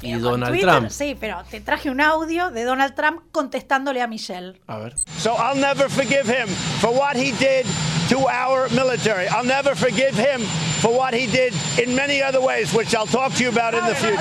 y 0.01 0.13
Donald 0.13 0.59
Trump. 0.59 0.89
Sí, 0.89 1.15
pero 1.19 1.43
te 1.49 1.61
traje 1.61 1.89
un 1.89 2.01
audio 2.01 2.51
de 2.51 2.63
Donald 2.63 2.93
Trump 2.95 3.21
contestándole 3.31 4.01
a 4.01 4.07
Michelle. 4.07 4.59
A 4.67 4.77
ver. 4.77 4.95
So 5.17 5.35
I'll 5.35 5.59
never 5.59 5.89
forgive 5.89 6.27
him 6.27 6.47
for 6.79 6.91
what 6.91 7.15
he 7.15 7.31
did 7.33 7.65
to 8.09 8.27
our 8.27 8.69
military. 8.69 9.27
I'll 9.27 9.45
never 9.45 9.75
forgive 9.75 10.15
him 10.15 10.41
for 10.81 10.91
what 10.91 11.13
he 11.13 11.27
did 11.27 11.53
in 11.81 11.95
many 11.95 12.21
other 12.21 12.41
ways, 12.41 12.73
which 12.73 12.93
I'll 12.95 13.07
talk 13.07 13.33
to 13.35 13.43
you 13.43 13.49
about 13.49 13.73
in 13.73 13.85
the 13.85 13.95
future. 13.95 14.17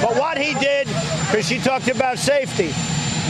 But 0.00 0.16
what 0.16 0.38
he 0.38 0.54
did, 0.54 0.86
because 1.26 1.46
she 1.46 1.58
talked 1.58 1.88
about 1.88 2.18
safety, 2.18 2.72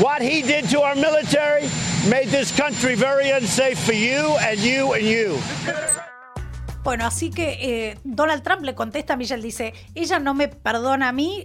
what 0.03 0.23
he 0.23 0.43
did 0.43 0.69
to 0.71 0.83
our 0.83 0.95
military 0.95 1.69
made 2.09 2.29
this 2.29 2.57
country 2.57 2.95
very 2.95 3.31
unsafe 3.31 3.79
for 3.79 3.93
you 3.93 4.37
and 4.41 4.59
you 4.61 4.93
and 4.93 5.05
you. 5.05 5.39
Bueno, 6.83 7.05
así 7.05 7.31
que 7.31 7.59
eh, 7.61 7.99
Donald 8.05 8.43
Trump 8.43 8.63
le 8.63 8.75
contesta 8.75 9.13
a 9.13 9.17
Michelle, 9.17 9.43
dice, 9.43 9.75
ella 9.95 10.19
no 10.19 10.33
me 10.33 10.49
perdona 10.49 11.09
a 11.09 11.13
mí, 11.13 11.45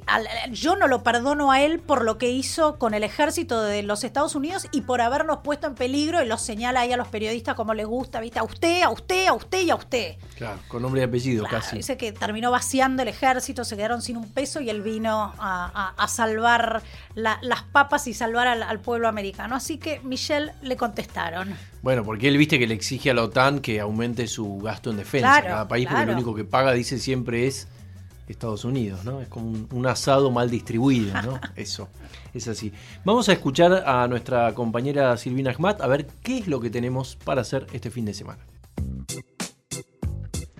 yo 0.51 0.77
no 0.77 0.87
lo 0.87 1.03
perdono 1.03 1.51
a 1.51 1.61
él 1.61 1.79
por 1.79 2.05
lo 2.05 2.17
que 2.17 2.29
hizo 2.29 2.79
con 2.79 2.93
el 2.93 3.03
ejército 3.03 3.61
de 3.61 3.83
los 3.83 4.05
Estados 4.05 4.35
Unidos 4.35 4.67
y 4.71 4.81
por 4.81 5.01
habernos 5.01 5.39
puesto 5.43 5.67
en 5.67 5.75
peligro 5.75 6.23
y 6.23 6.25
lo 6.25 6.37
señala 6.37 6.81
ahí 6.81 6.93
a 6.93 6.97
los 6.97 7.09
periodistas 7.09 7.55
como 7.55 7.73
les 7.73 7.85
gusta, 7.85 8.21
¿viste? 8.21 8.39
A 8.39 8.43
usted, 8.43 8.83
a 8.83 8.89
usted, 8.89 9.27
a 9.27 9.33
usted 9.33 9.61
y 9.61 9.69
a 9.71 9.75
usted. 9.75 10.15
Claro, 10.35 10.59
con 10.69 10.81
nombre 10.81 11.01
y 11.01 11.03
apellido 11.03 11.45
casi. 11.45 11.75
Dice 11.75 11.97
que 11.97 12.13
terminó 12.13 12.49
vaciando 12.49 13.01
el 13.01 13.09
ejército, 13.09 13.65
se 13.65 13.75
quedaron 13.75 14.01
sin 14.01 14.15
un 14.15 14.31
peso 14.31 14.61
y 14.61 14.69
él 14.69 14.81
vino 14.81 15.33
a, 15.37 15.93
salvar 16.07 16.81
las 17.15 17.63
papas 17.73 18.07
y 18.07 18.13
salvar 18.13 18.47
al 18.47 18.79
pueblo 18.79 19.09
americano. 19.09 19.55
Así 19.55 19.77
que 19.79 19.99
Michelle 19.99 20.53
le 20.61 20.77
contestaron. 20.77 21.55
Bueno, 21.85 22.03
porque 22.03 22.27
él 22.27 22.35
viste 22.35 22.57
que 22.57 22.65
le 22.65 22.73
exige 22.73 23.11
a 23.11 23.13
la 23.13 23.21
OTAN 23.21 23.59
que 23.59 23.79
aumente 23.79 24.25
su 24.25 24.57
gasto 24.57 24.89
en 24.89 24.97
defensa. 24.97 25.24
Cada 25.25 25.67
país, 25.67 25.87
porque 25.89 26.05
lo 26.05 26.13
único 26.13 26.35
que 26.35 26.43
paga, 26.43 26.73
dice 26.73 26.99
siempre, 26.99 27.47
es 27.47 27.67
Estados 28.27 28.65
Unidos, 28.65 29.05
¿no? 29.05 29.21
Es 29.21 29.27
como 29.27 29.67
un, 29.71 29.87
asado 29.87 30.31
mal 30.31 30.49
distribuido, 30.49 31.13
¿no? 31.21 31.39
Eso, 31.55 31.89
es 32.33 32.47
así. 32.47 32.71
Vamos 33.03 33.29
a 33.29 33.33
escuchar 33.33 33.83
a 33.85 34.07
nuestra 34.07 34.53
compañera 34.53 35.15
Silvina 35.17 35.51
Ahmad 35.51 35.81
a 35.81 35.87
ver 35.87 36.07
qué 36.23 36.39
es 36.39 36.47
lo 36.47 36.59
que 36.59 36.69
tenemos 36.69 37.15
para 37.23 37.41
hacer 37.41 37.67
este 37.73 37.91
fin 37.91 38.05
de 38.05 38.13
semana. 38.13 38.39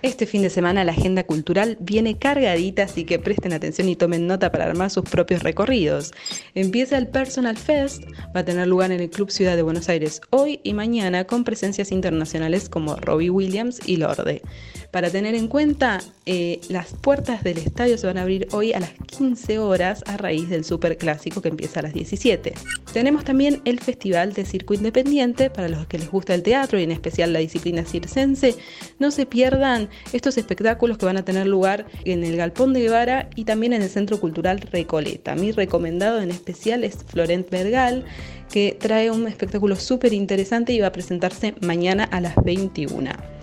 Este 0.02 0.26
fin 0.26 0.42
de 0.42 0.50
semana 0.50 0.84
la 0.84 0.92
agenda 0.92 1.24
cultural 1.24 1.78
viene 1.80 2.18
cargadita, 2.18 2.82
así 2.82 3.04
que 3.04 3.18
presten 3.18 3.54
atención 3.54 3.88
y 3.88 3.96
tomen 3.96 4.26
nota 4.26 4.52
para 4.52 4.66
armar 4.66 4.90
sus 4.90 5.04
propios 5.04 5.42
recorridos. 5.42 6.12
Empieza 6.54 6.98
el 6.98 7.08
Personal 7.08 7.56
Fest, 7.56 8.04
va 8.34 8.40
a 8.40 8.44
tener 8.44 8.68
lugar 8.68 8.92
en 8.92 9.00
el 9.00 9.08
Club 9.08 9.30
Ciudad 9.30 9.56
de 9.56 9.62
Buenos 9.62 9.88
Aires 9.88 10.20
hoy 10.30 10.60
y 10.62 10.74
mañana 10.74 11.24
con 11.24 11.44
presencias 11.44 11.92
internacionales 11.92 12.68
como 12.68 12.96
Robbie 12.96 13.30
Williams 13.30 13.80
y 13.86 13.96
Lorde. 13.96 14.42
Para 14.90 15.10
tener 15.10 15.34
en 15.34 15.48
cuenta, 15.48 16.00
eh, 16.26 16.60
las 16.68 16.92
puertas 16.92 17.42
del 17.42 17.58
estadio 17.58 17.98
se 17.98 18.06
van 18.06 18.18
a 18.18 18.22
abrir 18.22 18.48
hoy 18.52 18.72
a 18.72 18.80
las 18.80 18.92
15 19.06 19.58
horas 19.58 20.04
a 20.06 20.16
raíz 20.16 20.48
del 20.48 20.64
Super 20.64 20.96
Clásico 20.96 21.42
que 21.42 21.48
empieza 21.48 21.80
a 21.80 21.84
las 21.84 21.94
17. 21.94 22.54
Tenemos 22.92 23.24
también 23.24 23.60
el 23.64 23.80
Festival 23.80 24.32
de 24.32 24.44
Circo 24.44 24.74
Independiente 24.74 25.50
para 25.50 25.68
los 25.68 25.86
que 25.86 25.98
les 25.98 26.10
gusta 26.10 26.34
el 26.34 26.42
teatro 26.42 26.78
y 26.78 26.82
en 26.82 26.92
especial 26.92 27.32
la 27.32 27.40
disciplina 27.40 27.84
circense. 27.84 28.56
No 28.98 29.10
se 29.10 29.26
pierdan 29.26 29.85
estos 30.12 30.38
espectáculos 30.38 30.98
que 30.98 31.06
van 31.06 31.16
a 31.16 31.24
tener 31.24 31.46
lugar 31.46 31.86
en 32.04 32.24
el 32.24 32.36
Galpón 32.36 32.72
de 32.72 32.80
Guevara 32.80 33.28
y 33.34 33.44
también 33.44 33.72
en 33.72 33.82
el 33.82 33.88
Centro 33.88 34.20
Cultural 34.20 34.60
Recoleta. 34.60 35.34
Mi 35.34 35.52
recomendado 35.52 36.20
en 36.20 36.30
especial 36.30 36.84
es 36.84 36.96
Florent 37.06 37.50
Vergal 37.50 38.04
que 38.50 38.76
trae 38.78 39.10
un 39.10 39.26
espectáculo 39.26 39.76
súper 39.76 40.12
interesante 40.12 40.72
y 40.72 40.80
va 40.80 40.88
a 40.88 40.92
presentarse 40.92 41.54
mañana 41.60 42.04
a 42.04 42.20
las 42.20 42.36
21. 42.36 43.35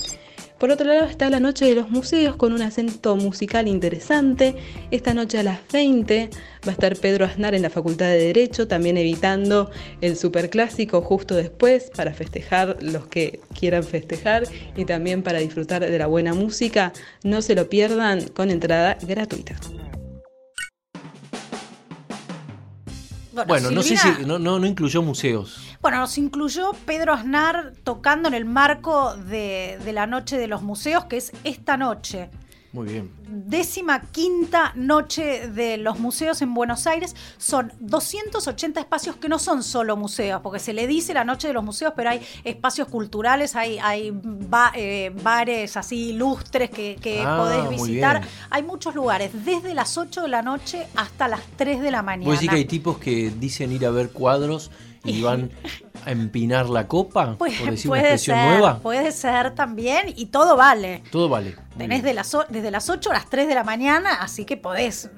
Por 0.59 0.71
otro 0.71 0.87
lado 0.87 1.05
está 1.05 1.29
la 1.29 1.39
Noche 1.39 1.65
de 1.65 1.75
los 1.75 1.89
Museos 1.89 2.35
con 2.35 2.53
un 2.53 2.61
acento 2.61 3.15
musical 3.15 3.67
interesante. 3.67 4.55
Esta 4.91 5.13
noche 5.13 5.39
a 5.39 5.43
las 5.43 5.59
20 5.71 6.29
va 6.65 6.69
a 6.69 6.71
estar 6.71 6.95
Pedro 6.95 7.25
Aznar 7.25 7.53
en 7.53 7.63
la 7.63 7.69
Facultad 7.69 8.05
de 8.07 8.17
Derecho, 8.17 8.67
también 8.67 8.97
evitando 8.97 9.71
el 10.01 10.15
superclásico 10.15 11.01
justo 11.01 11.35
después 11.35 11.91
para 11.95 12.13
festejar 12.13 12.77
los 12.81 13.07
que 13.07 13.41
quieran 13.59 13.83
festejar 13.83 14.43
y 14.77 14.85
también 14.85 15.23
para 15.23 15.39
disfrutar 15.39 15.81
de 15.81 15.97
la 15.97 16.07
buena 16.07 16.33
música. 16.33 16.93
No 17.23 17.41
se 17.41 17.55
lo 17.55 17.69
pierdan 17.69 18.27
con 18.29 18.49
entrada 18.49 18.97
gratuita. 19.01 19.55
Bueno, 23.47 23.71
no 23.71 23.81
sé 23.81 23.97
si 23.97 24.25
no, 24.25 24.39
no 24.39 24.65
incluyó 24.65 25.01
museos. 25.01 25.75
Bueno, 25.81 25.99
nos 25.99 26.17
incluyó 26.17 26.71
Pedro 26.85 27.13
Aznar 27.13 27.73
tocando 27.83 28.27
en 28.27 28.33
el 28.33 28.45
marco 28.45 29.15
de, 29.15 29.79
de 29.83 29.93
la 29.93 30.07
Noche 30.07 30.37
de 30.37 30.47
los 30.47 30.61
Museos, 30.61 31.05
que 31.05 31.17
es 31.17 31.31
esta 31.43 31.77
noche. 31.77 32.29
Muy 32.73 32.87
bien. 32.87 33.11
Décima 33.29 34.01
quinta 34.01 34.71
noche 34.73 35.47
de 35.47 35.77
los 35.77 35.99
museos 35.99 36.41
en 36.41 36.55
Buenos 36.55 36.87
Aires. 36.87 37.15
Son 37.37 37.71
280 37.79 38.79
espacios 38.79 39.15
que 39.17 39.29
no 39.29 39.37
son 39.37 39.61
solo 39.61 39.95
museos, 39.95 40.41
porque 40.41 40.57
se 40.57 40.73
le 40.73 40.87
dice 40.87 41.13
la 41.13 41.23
noche 41.23 41.47
de 41.47 41.53
los 41.53 41.63
museos, 41.63 41.93
pero 41.95 42.09
hay 42.09 42.21
espacios 42.43 42.87
culturales, 42.87 43.55
hay, 43.55 43.77
hay 43.77 44.11
eh, 44.73 45.11
bares 45.21 45.77
así 45.77 46.09
ilustres 46.09 46.71
que, 46.71 46.97
que 46.99 47.21
ah, 47.21 47.37
podés 47.37 47.69
visitar. 47.69 48.23
Hay 48.49 48.63
muchos 48.63 48.95
lugares, 48.95 49.29
desde 49.45 49.75
las 49.75 49.95
8 49.95 50.23
de 50.23 50.29
la 50.29 50.41
noche 50.41 50.87
hasta 50.95 51.27
las 51.27 51.41
3 51.57 51.79
de 51.79 51.91
la 51.91 52.01
mañana. 52.01 52.25
Puedes 52.25 52.39
decir 52.39 52.49
que 52.49 52.55
hay 52.55 52.65
tipos 52.65 52.97
que 52.97 53.31
dicen 53.39 53.71
ir 53.71 53.85
a 53.85 53.91
ver 53.91 54.09
cuadros 54.09 54.71
y 55.03 55.21
van 55.21 55.51
a 56.05 56.11
empinar 56.11 56.69
la 56.69 56.87
copa, 56.87 57.35
Pues, 57.39 57.59
por 57.59 57.71
decir 57.71 57.89
una 57.91 57.99
puede 58.01 58.13
expresión 58.13 58.37
ser, 58.37 58.49
nueva. 58.49 58.79
puede 58.79 59.11
ser 59.11 59.55
también, 59.55 60.13
y 60.15 60.27
todo 60.27 60.55
vale. 60.55 61.03
Todo 61.11 61.29
vale. 61.29 61.55
Tenés 61.77 62.03
de 62.03 62.13
las, 62.13 62.35
desde 62.49 62.71
las 62.71 62.89
8 62.89 63.09
a 63.11 63.13
las 63.13 63.29
3 63.29 63.47
de 63.47 63.55
la 63.55 63.63
mañana, 63.63 64.15
así 64.21 64.45
que 64.45 64.57
podés 64.57 65.09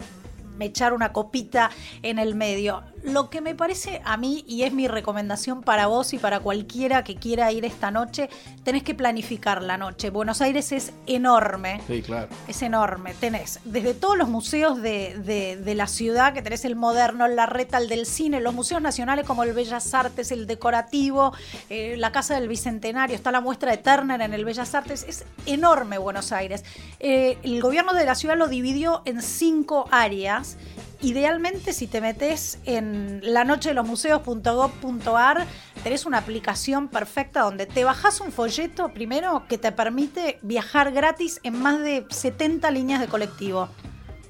echar 0.59 0.93
una 0.93 1.11
copita 1.11 1.69
en 2.01 2.17
el 2.19 2.35
medio. 2.35 2.81
Lo 3.05 3.29
que 3.29 3.39
me 3.39 3.53
parece 3.53 4.01
a 4.03 4.17
mí, 4.17 4.43
y 4.47 4.63
es 4.63 4.73
mi 4.73 4.87
recomendación 4.87 5.61
para 5.61 5.85
vos 5.87 6.13
y 6.13 6.17
para 6.17 6.39
cualquiera 6.39 7.03
que 7.03 7.15
quiera 7.15 7.51
ir 7.51 7.63
esta 7.63 7.91
noche, 7.91 8.29
tenés 8.63 8.81
que 8.83 8.95
planificar 8.95 9.61
la 9.61 9.77
noche. 9.77 10.09
Buenos 10.09 10.41
Aires 10.41 10.71
es 10.71 10.91
enorme. 11.05 11.81
Sí, 11.87 12.01
claro. 12.01 12.29
Es 12.47 12.61
enorme. 12.63 13.13
Tenés 13.19 13.59
desde 13.63 13.93
todos 13.93 14.17
los 14.17 14.27
museos 14.27 14.81
de, 14.81 15.19
de- 15.23 15.55
de 15.57 15.75
la 15.75 15.87
ciudad, 15.87 16.33
que 16.33 16.41
tenés 16.41 16.65
el 16.65 16.75
moderno, 16.75 17.25
el 17.27 17.35
Larreta, 17.35 17.77
el 17.77 17.89
del 17.89 18.07
cine, 18.07 18.41
los 18.41 18.53
museos 18.55 18.81
nacionales 18.81 19.25
como 19.25 19.43
el 19.43 19.53
Bellas 19.53 19.93
Artes, 19.93 20.31
el 20.31 20.47
decorativo, 20.47 21.31
eh, 21.69 21.95
la 21.97 22.11
Casa 22.11 22.33
del 22.35 22.47
Bicentenario, 22.47 23.15
está 23.15 23.31
la 23.31 23.39
muestra 23.41 23.69
de 23.71 23.77
Turner 23.77 24.19
en 24.21 24.33
el 24.33 24.43
Bellas 24.45 24.73
Artes. 24.73 25.05
Es 25.07 25.25
enorme 25.45 25.99
Buenos 25.99 26.31
Aires. 26.31 26.63
Eh, 26.99 27.37
el 27.43 27.61
gobierno 27.61 27.93
de 27.93 28.03
la 28.05 28.15
ciudad 28.15 28.35
lo 28.35 28.47
dividió 28.47 29.03
en 29.05 29.21
cinco 29.21 29.87
áreas. 29.91 30.57
Idealmente, 31.05 31.71
si 31.71 31.85
te 31.85 32.01
metes 32.01 32.57
en 32.65 33.19
la 33.21 33.43
noche 33.43 33.69
de 33.69 33.75
los 33.75 33.85
museos.gov.ar, 33.85 35.45
tenés 35.83 36.07
una 36.07 36.17
aplicación 36.17 36.87
perfecta 36.87 37.41
donde 37.41 37.67
te 37.67 37.83
bajás 37.83 38.21
un 38.21 38.31
folleto 38.31 38.91
primero 38.91 39.45
que 39.47 39.59
te 39.59 39.71
permite 39.71 40.39
viajar 40.41 40.91
gratis 40.91 41.39
en 41.43 41.61
más 41.61 41.79
de 41.79 42.07
70 42.09 42.71
líneas 42.71 43.01
de 43.01 43.07
colectivo. 43.07 43.69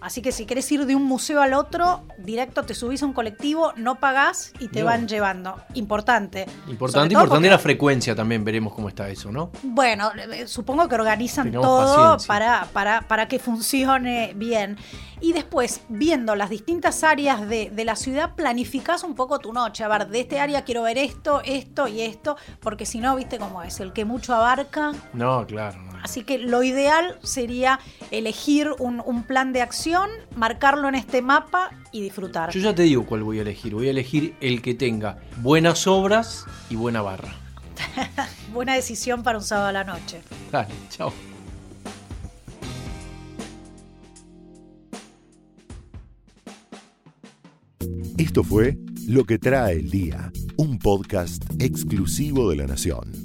Así 0.06 0.22
que 0.22 0.32
si 0.32 0.46
querés 0.46 0.72
ir 0.72 0.86
de 0.86 0.96
un 0.96 1.04
museo 1.04 1.42
al 1.42 1.56
otro, 1.56 2.04
directo 2.20 2.62
te 2.62 2.76
subís 2.76 3.02
a 3.02 3.08
un 3.08 3.14
colectivo, 3.14 3.74
no 3.76 3.96
pagás 4.00 4.54
y 4.60 4.68
te 4.68 4.82
No. 4.82 4.86
van 4.86 5.08
llevando. 5.08 5.56
Importante. 5.74 6.46
Importante, 6.70 7.14
importante 7.16 7.30
porque- 7.30 7.50
la 7.50 7.58
frecuencia 7.58 8.16
también, 8.16 8.44
veremos 8.46 8.74
cómo 8.74 8.88
está 8.90 9.10
eso, 9.10 9.32
¿no? 9.32 9.50
bueno, 9.64 10.12
eh, 10.32 10.48
supongo 10.48 10.88
que 10.88 10.94
organizan 10.94 11.46
Tengamos 11.52 11.68
todo 11.68 11.96
paciencia. 12.20 12.28
para, 12.28 12.66
para, 12.72 13.02
para 13.02 13.28
que 13.28 13.40
funcione 13.40 14.34
bien. 14.36 14.78
Y 15.22 15.34
después, 15.34 15.82
viendo 15.90 16.36
las 16.36 16.50
distintas 16.52 17.04
áreas 17.04 17.48
de, 17.48 17.72
de 17.72 17.86
la 17.86 17.96
ciudad, 17.96 18.36
planificás 18.36 19.04
un 19.04 19.16
poco 19.16 19.40
tu 19.40 19.54
noche. 19.54 19.84
A 19.84 19.88
ver, 19.88 20.08
de 20.10 20.20
este 20.20 20.40
área 20.40 20.64
quiero 20.66 20.84
ver 20.84 20.98
esto, 21.00 21.42
esto 21.46 21.88
y 21.88 22.02
esto, 22.02 22.36
porque 22.60 22.86
si 22.86 23.00
no, 23.00 23.16
viste 23.16 23.40
cómo 23.40 23.64
es, 23.64 23.80
el 23.80 23.92
que 23.92 24.06
mucho 24.06 24.36
abarca. 24.36 24.92
No, 25.14 25.48
claro. 25.48 25.82
no. 25.82 25.96
Así 26.04 26.24
que 26.24 26.38
lo 26.38 26.62
ideal 26.62 27.18
sería 27.24 27.80
elegir 28.12 28.70
un, 28.78 29.02
un 29.04 29.24
plan 29.24 29.54
de 29.54 29.62
acción, 29.64 29.95
marcarlo 30.36 30.90
en 30.90 30.96
este 30.96 31.22
mapa 31.22 31.72
y 31.92 32.02
disfrutar. 32.02 32.52
Yo 32.52 32.60
ya 32.60 32.76
te 32.76 32.84
digo 32.84 33.06
cuál 33.06 33.24
voy 33.24 33.40
a 33.40 33.42
elegir. 33.42 33.74
Voy 33.74 33.88
a 33.88 33.92
elegir 33.92 34.36
el 34.42 34.62
que 34.62 34.74
tenga 34.74 35.20
buenas 35.38 35.88
obras 35.88 36.46
y 36.70 36.76
buena 36.76 37.02
barra. 37.02 37.34
Buena 38.54 38.74
decisión 38.74 39.22
para 39.22 39.38
un 39.38 39.44
sábado 39.44 39.68
a 39.68 39.72
la 39.74 39.84
noche. 39.84 40.22
Dale, 40.50 40.74
chao. 40.90 41.12
Esto 48.18 48.44
fue 48.44 48.78
Lo 49.08 49.26
que 49.26 49.38
trae 49.38 49.74
el 49.74 49.90
día, 49.90 50.32
un 50.58 50.80
podcast 50.80 51.44
exclusivo 51.60 52.50
de 52.50 52.56
La 52.56 52.66
Nación. 52.66 53.25